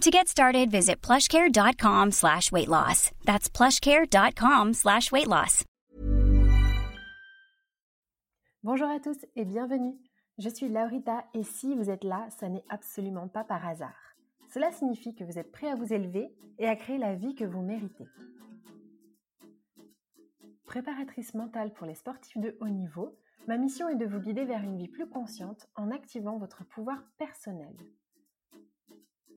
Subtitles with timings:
[0.00, 3.10] To get started, visit plushcare.com slash weight loss.
[3.26, 5.66] That's plushcare.com slash weight loss.
[8.62, 9.94] Bonjour à tous et bienvenue.
[10.38, 14.14] Je suis Laurita et si vous êtes là, ça n'est absolument pas par hasard.
[14.54, 17.44] Cela signifie que vous êtes prêt à vous élever et à créer la vie que
[17.44, 18.06] vous méritez.
[20.64, 24.62] Préparatrice mentale pour les sportifs de haut niveau, ma mission est de vous guider vers
[24.62, 27.76] une vie plus consciente en activant votre pouvoir personnel.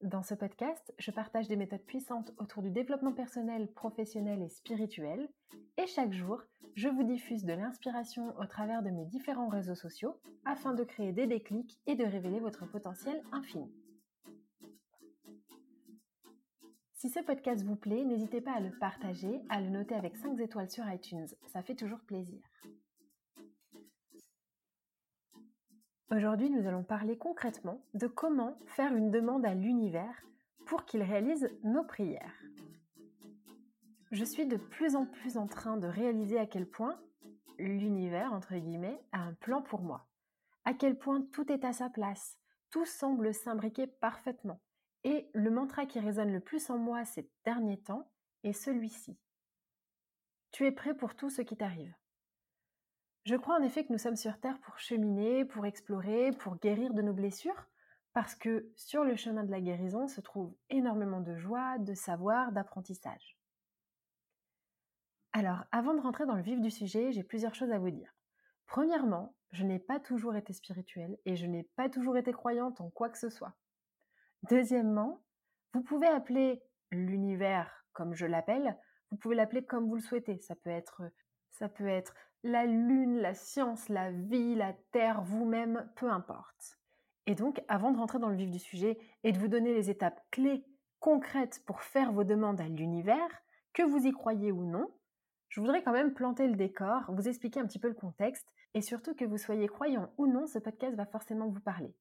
[0.03, 5.29] Dans ce podcast, je partage des méthodes puissantes autour du développement personnel, professionnel et spirituel.
[5.77, 6.41] Et chaque jour,
[6.75, 11.13] je vous diffuse de l'inspiration au travers de mes différents réseaux sociaux afin de créer
[11.13, 13.71] des déclics et de révéler votre potentiel infini.
[16.91, 20.37] Si ce podcast vous plaît, n'hésitez pas à le partager, à le noter avec 5
[20.41, 21.27] étoiles sur iTunes.
[21.47, 22.41] Ça fait toujours plaisir.
[26.15, 30.21] Aujourd'hui, nous allons parler concrètement de comment faire une demande à l'univers
[30.67, 32.39] pour qu'il réalise nos prières.
[34.11, 37.01] Je suis de plus en plus en train de réaliser à quel point
[37.57, 40.07] l'univers, entre guillemets, a un plan pour moi.
[40.65, 42.37] À quel point tout est à sa place,
[42.69, 44.61] tout semble s'imbriquer parfaitement.
[45.03, 48.07] Et le mantra qui résonne le plus en moi ces derniers temps
[48.43, 49.17] est celui-ci.
[50.51, 51.95] Tu es prêt pour tout ce qui t'arrive.
[53.25, 56.93] Je crois en effet que nous sommes sur Terre pour cheminer, pour explorer, pour guérir
[56.93, 57.69] de nos blessures,
[58.11, 62.51] parce que sur le chemin de la guérison se trouve énormément de joie, de savoir,
[62.51, 63.37] d'apprentissage.
[65.31, 68.13] Alors, avant de rentrer dans le vif du sujet, j'ai plusieurs choses à vous dire.
[68.67, 72.89] Premièrement, je n'ai pas toujours été spirituelle et je n'ai pas toujours été croyante en
[72.89, 73.55] quoi que ce soit.
[74.49, 75.23] Deuxièmement,
[75.73, 76.61] vous pouvez appeler
[76.91, 78.77] l'univers comme je l'appelle,
[79.11, 80.39] vous pouvez l'appeler comme vous le souhaitez.
[80.39, 81.03] Ça peut être
[81.53, 86.79] ça peut être la lune, la science, la vie, la terre, vous-même, peu importe.
[87.25, 89.89] Et donc, avant de rentrer dans le vif du sujet et de vous donner les
[89.89, 90.65] étapes clés
[90.99, 93.41] concrètes pour faire vos demandes à l'univers,
[93.73, 94.89] que vous y croyez ou non,
[95.49, 98.81] je voudrais quand même planter le décor, vous expliquer un petit peu le contexte et
[98.81, 101.95] surtout que vous soyez croyant ou non, ce podcast va forcément vous parler.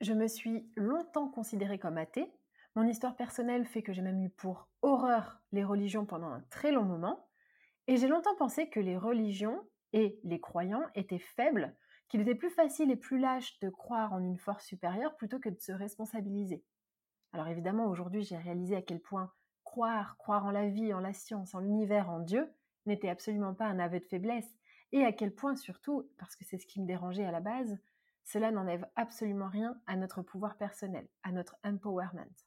[0.00, 2.30] Je me suis longtemps considérée comme athée.
[2.74, 6.72] Mon histoire personnelle fait que j'ai même eu pour horreur les religions pendant un très
[6.72, 7.28] long moment.
[7.86, 9.60] Et j'ai longtemps pensé que les religions
[9.92, 11.76] et les croyants étaient faibles,
[12.08, 15.48] qu'il était plus facile et plus lâche de croire en une force supérieure plutôt que
[15.48, 16.64] de se responsabiliser.
[17.32, 19.32] Alors évidemment, aujourd'hui, j'ai réalisé à quel point
[19.64, 22.48] croire, croire en la vie, en la science, en l'univers, en Dieu,
[22.86, 24.48] n'était absolument pas un aveu de faiblesse,
[24.92, 27.76] et à quel point surtout, parce que c'est ce qui me dérangeait à la base,
[28.24, 32.46] cela n'enlève absolument rien à notre pouvoir personnel, à notre empowerment.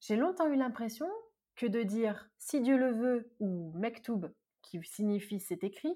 [0.00, 1.08] J'ai longtemps eu l'impression
[1.54, 4.32] que de dire si Dieu le veut ou mektoub
[4.64, 5.94] qui signifie c'est écrit,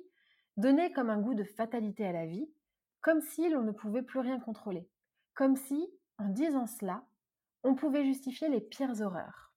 [0.56, 2.50] donnait comme un goût de fatalité à la vie,
[3.00, 4.88] comme si l'on ne pouvait plus rien contrôler,
[5.34, 5.88] comme si,
[6.18, 7.04] en disant cela,
[7.62, 9.52] on pouvait justifier les pires horreurs.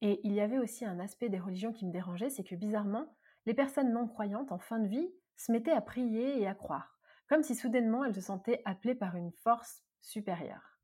[0.00, 3.06] Et il y avait aussi un aspect des religions qui me dérangeait, c'est que bizarrement,
[3.46, 6.98] les personnes non croyantes en fin de vie se mettaient à prier et à croire,
[7.28, 10.80] comme si soudainement elles se sentaient appelées par une force supérieure.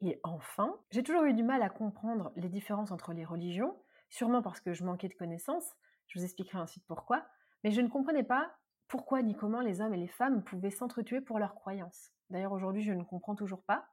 [0.00, 3.76] Et enfin, j'ai toujours eu du mal à comprendre les différences entre les religions,
[4.10, 5.74] sûrement parce que je manquais de connaissances,
[6.08, 7.26] je vous expliquerai ensuite pourquoi.
[7.62, 8.54] Mais je ne comprenais pas
[8.88, 12.10] pourquoi ni comment les hommes et les femmes pouvaient s'entretuer pour leurs croyances.
[12.30, 13.86] D'ailleurs, aujourd'hui, je ne comprends toujours pas.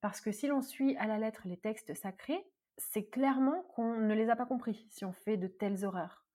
[0.00, 2.44] Parce que si l'on suit à la lettre les textes sacrés,
[2.76, 6.26] c'est clairement qu'on ne les a pas compris si on fait de telles horreurs.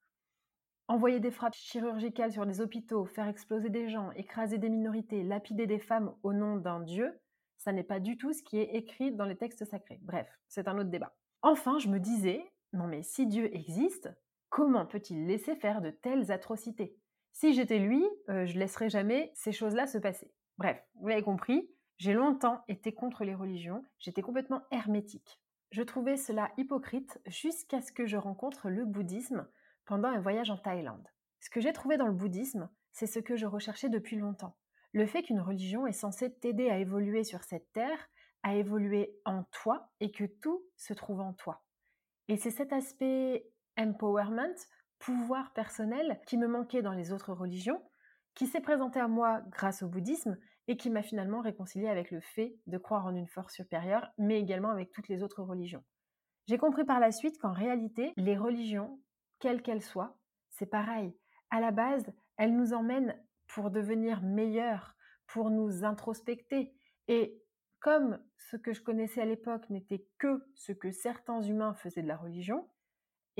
[0.87, 5.65] envoyer des frappes chirurgicales sur des hôpitaux, faire exploser des gens, écraser des minorités, lapider
[5.65, 7.17] des femmes au nom d'un dieu,
[7.57, 9.99] ça n'est pas du tout ce qui est écrit dans les textes sacrés.
[10.01, 11.15] Bref, c'est un autre débat.
[11.43, 12.43] Enfin, je me disais,
[12.73, 14.09] non mais si Dieu existe,
[14.51, 16.95] comment peut-il laisser faire de telles atrocités?
[17.31, 20.31] Si j'étais lui, euh, je laisserais jamais ces choses-là se passer.
[20.59, 25.39] Bref, vous l'avez compris, j'ai longtemps été contre les religions, j'étais complètement hermétique.
[25.71, 29.47] Je trouvais cela hypocrite jusqu'à ce que je rencontre le bouddhisme
[29.85, 31.07] pendant un voyage en Thaïlande.
[31.39, 34.57] Ce que j'ai trouvé dans le bouddhisme, c'est ce que je recherchais depuis longtemps.
[34.91, 38.09] Le fait qu'une religion est censée t'aider à évoluer sur cette terre,
[38.43, 41.63] à évoluer en toi et que tout se trouve en toi.
[42.27, 43.47] Et c'est cet aspect
[43.81, 44.55] empowerment,
[44.99, 47.81] pouvoir personnel, qui me manquait dans les autres religions,
[48.35, 50.37] qui s'est présenté à moi grâce au bouddhisme
[50.67, 54.39] et qui m'a finalement réconcilié avec le fait de croire en une force supérieure, mais
[54.39, 55.83] également avec toutes les autres religions.
[56.47, 58.99] J'ai compris par la suite qu'en réalité, les religions,
[59.39, 60.17] quelles qu'elles soient,
[60.49, 61.15] c'est pareil.
[61.49, 62.05] À la base,
[62.37, 64.95] elles nous emmènent pour devenir meilleurs,
[65.27, 66.73] pour nous introspecter.
[67.07, 67.41] Et
[67.79, 72.07] comme ce que je connaissais à l'époque n'était que ce que certains humains faisaient de
[72.07, 72.67] la religion,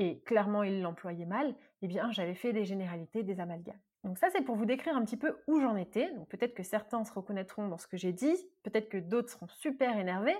[0.02, 3.78] et clairement ils l'employaient mal, eh bien j'avais fait des généralités, des amalgames.
[4.04, 6.10] Donc ça c'est pour vous décrire un petit peu où j'en étais.
[6.28, 9.96] Peut-être que certains se reconnaîtront dans ce que j'ai dit, peut-être que d'autres seront super
[9.96, 10.36] énervés,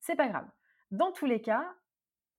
[0.00, 0.48] c'est pas grave.
[0.90, 1.64] Dans tous les cas,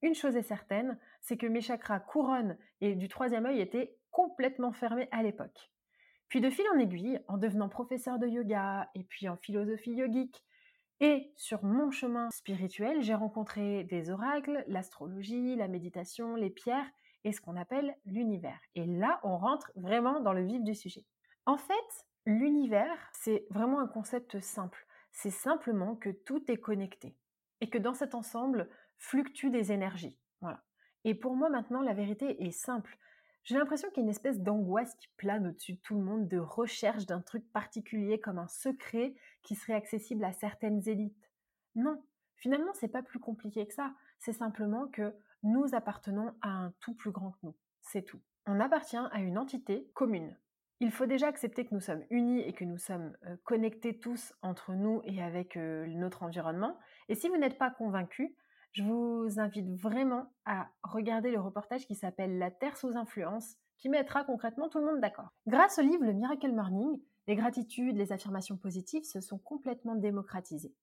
[0.01, 4.73] une chose est certaine, c'est que mes chakras couronne et du troisième œil étaient complètement
[4.73, 5.71] fermés à l'époque.
[6.27, 10.43] Puis de fil en aiguille, en devenant professeur de yoga et puis en philosophie yogique,
[11.01, 16.89] et sur mon chemin spirituel, j'ai rencontré des oracles, l'astrologie, la méditation, les pierres
[17.25, 18.59] et ce qu'on appelle l'univers.
[18.75, 21.03] Et là, on rentre vraiment dans le vif du sujet.
[21.45, 24.87] En fait, l'univers, c'est vraiment un concept simple.
[25.11, 27.17] C'est simplement que tout est connecté
[27.61, 30.17] et que dans cet ensemble fluctuent des énergies.
[30.39, 30.63] Voilà.
[31.03, 32.97] Et pour moi maintenant, la vérité est simple.
[33.45, 36.27] J'ai l'impression qu'il y a une espèce d'angoisse qui plane au-dessus de tout le monde,
[36.27, 39.13] de recherche d'un truc particulier comme un secret
[39.43, 41.31] qui serait accessible à certaines élites.
[41.75, 42.03] Non,
[42.37, 43.93] finalement, c'est pas plus compliqué que ça.
[44.17, 45.13] C'est simplement que
[45.43, 47.55] nous appartenons à un tout plus grand que nous.
[47.81, 48.19] C'est tout.
[48.47, 50.35] On appartient à une entité commune.
[50.79, 54.33] Il faut déjà accepter que nous sommes unis et que nous sommes euh, connectés tous
[54.41, 56.79] entre nous et avec euh, notre environnement.
[57.09, 58.35] Et si vous n'êtes pas convaincu,
[58.75, 63.87] je vous invite vraiment à regarder le reportage qui s'appelle La Terre sous influence, qui
[63.87, 65.29] mettra concrètement tout le monde d'accord.
[65.47, 70.75] Grâce au livre Le Miracle Morning, les gratitudes, les affirmations positives se sont complètement démocratisées.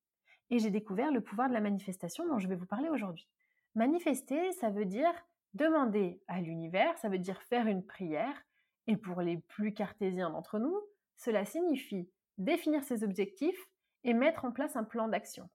[0.48, 3.28] Et j'ai découvert le pouvoir de la manifestation dont je vais vous parler aujourd'hui.
[3.74, 5.12] Manifester, ça veut dire
[5.52, 8.42] demander à l'univers, ça veut dire faire une prière,
[8.86, 10.80] et pour les plus cartésiens d'entre nous,
[11.18, 12.08] cela signifie
[12.38, 13.68] définir ses objectifs
[14.02, 15.50] et mettre en place un plan d'action.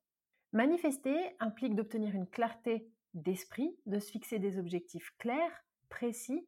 [0.53, 6.47] Manifester implique d'obtenir une clarté d'esprit, de se fixer des objectifs clairs, précis,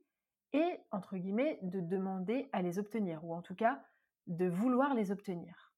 [0.54, 3.84] et, entre guillemets, de demander à les obtenir, ou en tout cas,
[4.28, 5.74] de vouloir les obtenir.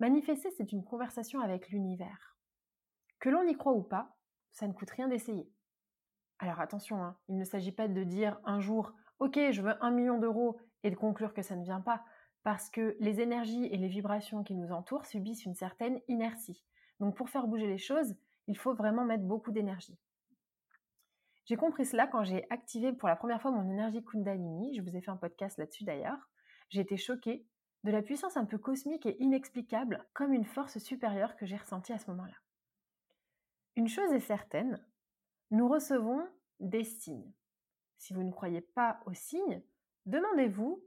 [0.00, 2.36] Manifester, c'est une conversation avec l'univers.
[3.20, 4.16] Que l'on y croit ou pas,
[4.52, 5.52] ça ne coûte rien d'essayer.
[6.38, 9.90] Alors attention, hein, il ne s'agit pas de dire un jour, ok, je veux un
[9.90, 12.04] million d'euros, et de conclure que ça ne vient pas,
[12.44, 16.64] parce que les énergies et les vibrations qui nous entourent subissent une certaine inertie.
[17.00, 18.14] Donc pour faire bouger les choses,
[18.46, 19.98] il faut vraiment mettre beaucoup d'énergie.
[21.46, 24.76] J'ai compris cela quand j'ai activé pour la première fois mon énergie Kundalini.
[24.76, 26.28] Je vous ai fait un podcast là-dessus d'ailleurs.
[26.68, 27.46] J'ai été choquée
[27.84, 31.92] de la puissance un peu cosmique et inexplicable, comme une force supérieure que j'ai ressentie
[31.92, 32.36] à ce moment-là.
[33.76, 34.84] Une chose est certaine,
[35.50, 36.28] nous recevons
[36.60, 37.32] des signes.
[37.96, 39.62] Si vous ne croyez pas aux signes,
[40.06, 40.84] demandez-vous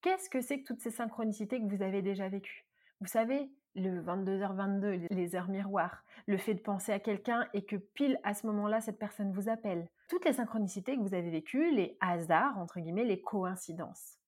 [0.00, 2.66] qu'est-ce que c'est que toutes ces synchronicités que vous avez déjà vécues?
[3.00, 7.76] Vous savez, le 22h22, les heures miroirs, le fait de penser à quelqu'un et que
[7.76, 9.88] pile à ce moment-là, cette personne vous appelle.
[10.08, 14.18] Toutes les synchronicités que vous avez vécues, les hasards, entre guillemets, les coïncidences.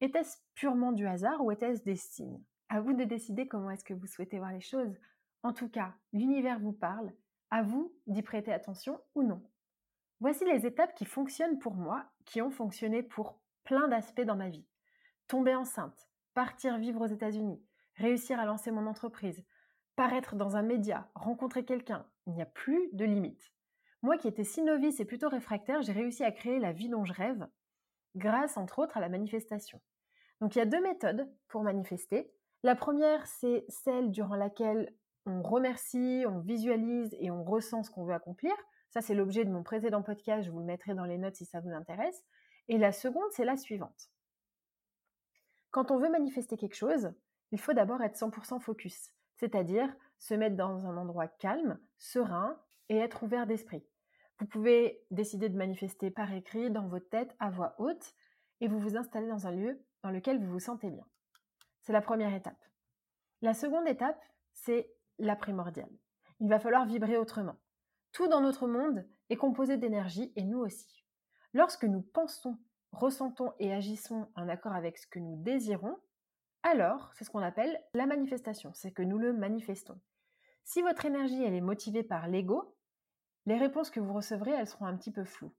[0.00, 2.42] Était-ce purement du hasard ou était-ce des signes?
[2.68, 4.96] À vous de décider comment est-ce que vous souhaitez voir les choses.
[5.42, 7.12] En tout cas, l'univers vous parle,
[7.50, 9.42] à vous d'y prêter attention ou non.
[10.20, 14.50] Voici les étapes qui fonctionnent pour moi, qui ont fonctionné pour plein d'aspects dans ma
[14.50, 14.66] vie.
[15.28, 17.62] Tomber enceinte, partir vivre aux États-Unis,
[18.00, 19.44] réussir à lancer mon entreprise,
[19.94, 23.52] paraître dans un média, rencontrer quelqu'un, il n'y a plus de limite.
[24.02, 27.04] Moi qui étais si novice et plutôt réfractaire, j'ai réussi à créer la vie dont
[27.04, 27.46] je rêve,
[28.16, 29.80] grâce entre autres à la manifestation.
[30.40, 32.32] Donc il y a deux méthodes pour manifester.
[32.62, 34.94] La première, c'est celle durant laquelle
[35.26, 38.52] on remercie, on visualise et on ressent ce qu'on veut accomplir.
[38.88, 41.44] Ça, c'est l'objet de mon précédent podcast, je vous le mettrai dans les notes si
[41.44, 42.24] ça vous intéresse.
[42.68, 44.10] Et la seconde, c'est la suivante.
[45.70, 47.12] Quand on veut manifester quelque chose,
[47.52, 52.96] il faut d'abord être 100% focus, c'est-à-dire se mettre dans un endroit calme, serein et
[52.96, 53.84] être ouvert d'esprit.
[54.38, 58.14] Vous pouvez décider de manifester par écrit dans votre tête à voix haute,
[58.60, 61.06] et vous vous installez dans un lieu dans lequel vous vous sentez bien.
[61.82, 62.62] C'est la première étape.
[63.42, 64.20] La seconde étape,
[64.52, 65.90] c'est la primordiale.
[66.40, 67.56] Il va falloir vibrer autrement.
[68.12, 71.04] Tout dans notre monde est composé d'énergie et nous aussi.
[71.52, 72.58] Lorsque nous pensons,
[72.92, 75.98] ressentons et agissons en accord avec ce que nous désirons,
[76.62, 79.98] alors c'est ce qu'on appelle la manifestation, c'est que nous le manifestons.
[80.64, 82.76] Si votre énergie est motivée par l'ego,
[83.46, 85.54] les réponses que vous recevrez elles seront un petit peu floues.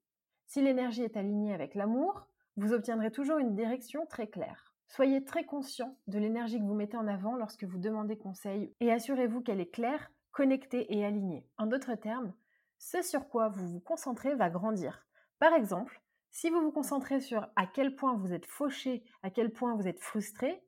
[0.45, 2.27] Si l'énergie est alignée avec l'amour,
[2.57, 4.73] vous obtiendrez toujours une direction très claire.
[4.87, 8.91] Soyez très conscient de l'énergie que vous mettez en avant lorsque vous demandez conseil et
[8.91, 11.47] assurez-vous qu'elle est claire, connectée et alignée.
[11.57, 12.33] En d'autres termes,
[12.77, 15.07] ce sur quoi vous vous concentrez va grandir.
[15.39, 19.51] Par exemple, si vous vous concentrez sur à quel point vous êtes fauché, à quel
[19.51, 20.61] point vous êtes frustré,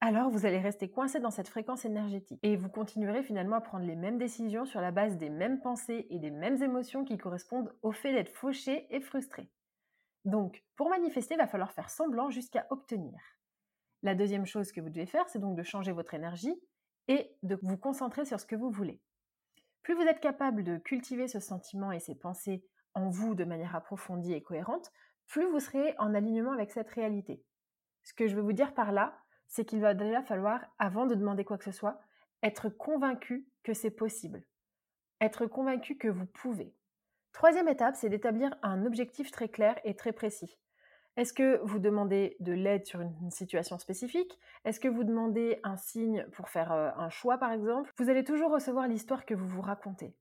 [0.00, 3.84] alors vous allez rester coincé dans cette fréquence énergétique et vous continuerez finalement à prendre
[3.84, 7.74] les mêmes décisions sur la base des mêmes pensées et des mêmes émotions qui correspondent
[7.82, 9.50] au fait d'être fauché et frustré.
[10.24, 13.18] Donc, pour manifester, il va falloir faire semblant jusqu'à obtenir.
[14.02, 16.58] La deuxième chose que vous devez faire, c'est donc de changer votre énergie
[17.08, 19.00] et de vous concentrer sur ce que vous voulez.
[19.82, 22.64] Plus vous êtes capable de cultiver ce sentiment et ces pensées
[22.94, 24.92] en vous de manière approfondie et cohérente,
[25.26, 27.42] plus vous serez en alignement avec cette réalité.
[28.02, 29.18] Ce que je veux vous dire par là,
[29.50, 32.00] c'est qu'il va déjà falloir, avant de demander quoi que ce soit,
[32.42, 34.42] être convaincu que c'est possible.
[35.20, 36.74] Être convaincu que vous pouvez.
[37.32, 40.56] Troisième étape, c'est d'établir un objectif très clair et très précis.
[41.16, 44.38] Est-ce que vous demandez de l'aide sur une situation spécifique?
[44.64, 47.92] Est-ce que vous demandez un signe pour faire euh, un choix, par exemple?
[47.98, 50.16] Vous allez toujours recevoir l'histoire que vous vous racontez.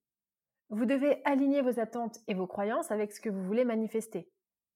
[0.70, 4.30] Vous devez aligner vos attentes et vos croyances avec ce que vous voulez manifester.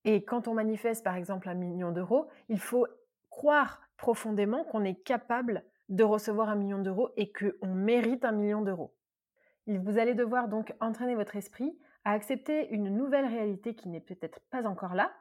[0.06, 2.88] Et quand on manifeste, par exemple, un million d'euros, il faut
[3.34, 8.62] croire profondément qu'on est capable de recevoir un million d'euros et qu'on mérite un million
[8.62, 8.94] d'euros.
[9.66, 11.76] Vous allez devoir donc entraîner votre esprit
[12.06, 15.12] à accepter une nouvelle réalité qui n'est peut-être pas encore là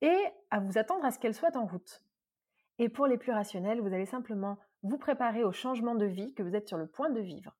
[0.00, 0.16] et
[0.52, 2.04] à vous attendre à ce qu'elle soit en route.
[2.78, 6.44] Et pour les plus rationnels, vous allez simplement vous préparer au changement de vie que
[6.44, 7.56] vous êtes sur le point de vivre.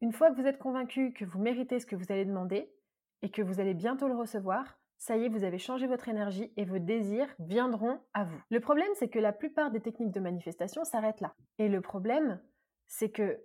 [0.00, 2.72] Une fois que vous êtes convaincu que vous méritez ce que vous allez demander
[3.20, 6.52] et que vous allez bientôt le recevoir, ça y est, vous avez changé votre énergie
[6.56, 8.40] et vos désirs viendront à vous.
[8.50, 11.34] Le problème, c'est que la plupart des techniques de manifestation s'arrêtent là.
[11.58, 12.40] Et le problème,
[12.86, 13.38] c'est que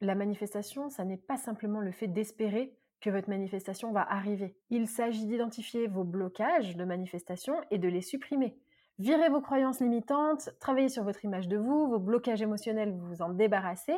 [0.00, 4.56] la manifestation, ça n'est pas simplement le fait d'espérer que votre manifestation va arriver.
[4.70, 8.58] Il s'agit d'identifier vos blocages de manifestation et de les supprimer.
[8.98, 13.22] Virez vos croyances limitantes, travaillez sur votre image de vous, vos blocages émotionnels, vous vous
[13.22, 13.96] en débarrassez,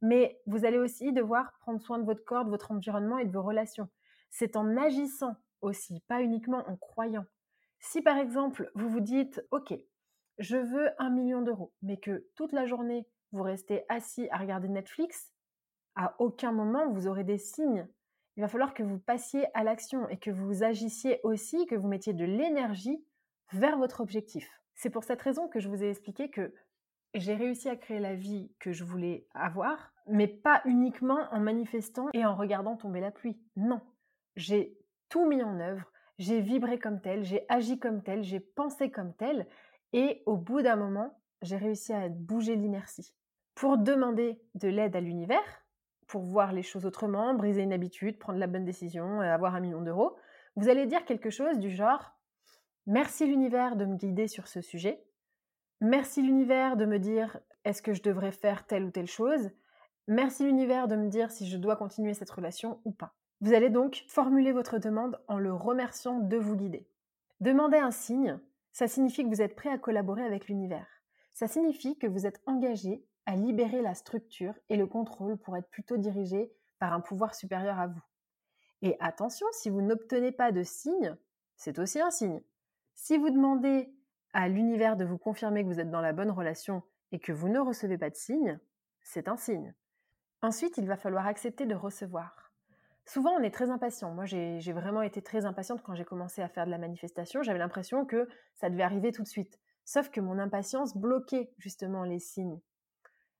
[0.00, 3.32] mais vous allez aussi devoir prendre soin de votre corps, de votre environnement et de
[3.32, 3.88] vos relations.
[4.30, 7.24] C'est en agissant aussi, pas uniquement en croyant.
[7.80, 9.74] Si par exemple vous vous dites, OK,
[10.38, 14.68] je veux un million d'euros, mais que toute la journée vous restez assis à regarder
[14.68, 15.32] Netflix,
[15.94, 17.88] à aucun moment vous aurez des signes.
[18.36, 21.88] Il va falloir que vous passiez à l'action et que vous agissiez aussi, que vous
[21.88, 23.04] mettiez de l'énergie
[23.52, 24.48] vers votre objectif.
[24.74, 26.54] C'est pour cette raison que je vous ai expliqué que
[27.14, 32.08] j'ai réussi à créer la vie que je voulais avoir, mais pas uniquement en manifestant
[32.14, 33.38] et en regardant tomber la pluie.
[33.56, 33.80] Non,
[34.36, 34.78] j'ai
[35.20, 39.46] mis en œuvre, j'ai vibré comme tel, j'ai agi comme tel, j'ai pensé comme tel,
[39.92, 43.14] et au bout d'un moment, j'ai réussi à bouger l'inertie.
[43.54, 45.64] Pour demander de l'aide à l'univers,
[46.06, 49.60] pour voir les choses autrement, briser une habitude, prendre la bonne décision, euh, avoir un
[49.60, 50.16] million d'euros,
[50.56, 52.14] vous allez dire quelque chose du genre
[52.86, 55.04] Merci l'univers de me guider sur ce sujet.
[55.80, 59.50] Merci l'univers de me dire est-ce que je devrais faire telle ou telle chose.
[60.08, 63.14] Merci l'univers de me dire si je dois continuer cette relation ou pas.
[63.42, 66.86] Vous allez donc formuler votre demande en le remerciant de vous guider.
[67.40, 68.38] Demander un signe,
[68.70, 70.86] ça signifie que vous êtes prêt à collaborer avec l'univers.
[71.32, 75.68] Ça signifie que vous êtes engagé à libérer la structure et le contrôle pour être
[75.70, 78.02] plutôt dirigé par un pouvoir supérieur à vous.
[78.80, 81.16] Et attention, si vous n'obtenez pas de signe,
[81.56, 82.40] c'est aussi un signe.
[82.94, 83.92] Si vous demandez
[84.32, 87.48] à l'univers de vous confirmer que vous êtes dans la bonne relation et que vous
[87.48, 88.60] ne recevez pas de signe,
[89.02, 89.74] c'est un signe.
[90.42, 92.51] Ensuite, il va falloir accepter de recevoir.
[93.04, 94.12] Souvent, on est très impatient.
[94.12, 97.42] Moi, j'ai vraiment été très impatiente quand j'ai commencé à faire de la manifestation.
[97.42, 99.58] J'avais l'impression que ça devait arriver tout de suite.
[99.84, 102.60] Sauf que mon impatience bloquait justement les signes.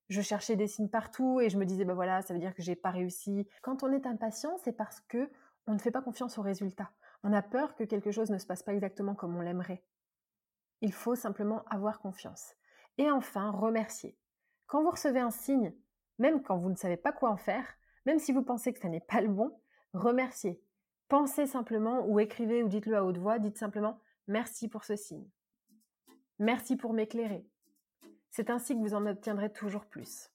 [0.08, 2.62] Je cherchais des signes partout et je me disais, bah voilà, ça veut dire que
[2.62, 3.46] j'ai pas réussi.
[3.62, 5.30] Quand on est impatient, c'est parce que
[5.66, 6.90] on ne fait pas confiance aux résultats.
[7.22, 9.84] On a peur que quelque chose ne se passe pas exactement comme on l'aimerait.
[10.80, 12.54] Il faut simplement avoir confiance.
[12.98, 14.18] Et enfin, remercier.
[14.66, 15.72] Quand vous recevez un signe,
[16.18, 17.64] même quand vous ne savez pas quoi en faire,
[18.06, 19.50] même si vous pensez que ça n'est pas le bon,
[19.92, 20.60] remerciez.
[21.08, 25.28] Pensez simplement ou écrivez ou dites-le à haute voix, dites simplement merci pour ce signe.
[26.38, 27.46] Merci pour m'éclairer.
[28.30, 30.30] C'est ainsi que vous en obtiendrez toujours plus.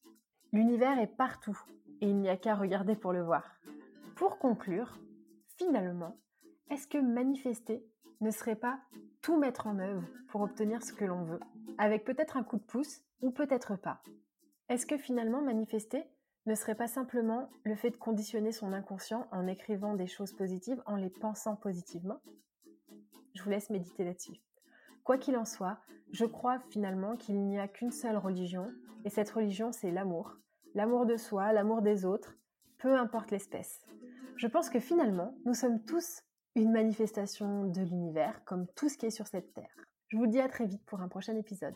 [0.54, 1.60] L'univers est partout
[2.02, 3.60] et il n'y a qu'à regarder pour le voir.
[4.16, 5.00] Pour conclure,
[5.58, 6.20] finalement,
[6.70, 7.84] est-ce que manifester,
[8.22, 8.80] ne serait pas
[9.22, 11.40] tout mettre en œuvre pour obtenir ce que l'on veut,
[11.78, 14.02] avec peut-être un coup de pouce ou peut-être pas
[14.70, 16.04] Est-ce que finalement manifester
[16.48, 20.82] ne serait pas simplement le fait de conditionner son inconscient en écrivant des choses positives,
[20.86, 22.22] en les pensant positivement
[23.36, 24.42] Je vous laisse méditer là-dessus.
[25.04, 25.78] Quoi qu'il en soit,
[26.12, 28.66] je crois finalement qu'il n'y a qu'une seule religion,
[29.04, 30.38] et cette religion, c'est l'amour.
[30.74, 32.36] L'amour de soi, l'amour des autres,
[32.78, 33.82] peu importe l'espèce.
[34.38, 36.22] Je pense que finalement, nous sommes tous
[36.56, 39.76] une manifestation de l'univers, comme tout ce qui est sur cette terre.
[40.08, 41.76] Je vous dis à très vite pour un prochain épisode.